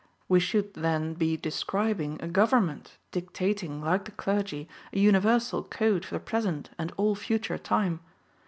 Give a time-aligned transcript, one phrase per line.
[0.27, 6.15] We should then be describing a government, dictating, like the clergy, a universal code for
[6.15, 7.99] the present and all future time.